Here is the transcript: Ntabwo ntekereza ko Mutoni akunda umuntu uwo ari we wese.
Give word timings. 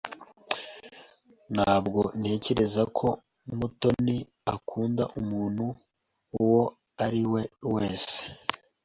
Ntabwo 1.55 1.99
ntekereza 2.19 2.83
ko 2.97 3.07
Mutoni 3.57 4.17
akunda 4.53 5.03
umuntu 5.19 5.65
uwo 6.41 6.63
ari 7.05 7.21
we 7.31 7.41
wese. 7.73 8.17